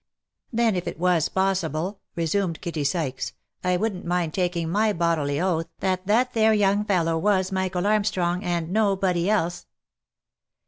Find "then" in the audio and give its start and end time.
0.51-0.75